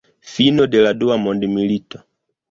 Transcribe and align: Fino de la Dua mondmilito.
Fino 0.35 0.63
de 0.75 0.79
la 0.85 0.93
Dua 1.03 1.17
mondmilito. 1.25 2.01